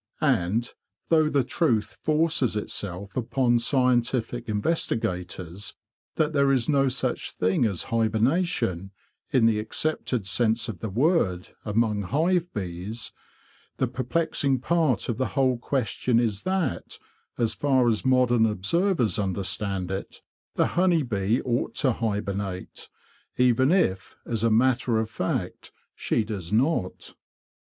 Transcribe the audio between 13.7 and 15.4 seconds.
the perplexing part of the